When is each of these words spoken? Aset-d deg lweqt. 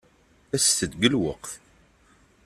Aset-d 0.55 0.91
deg 0.91 1.03
lweqt. 1.13 1.51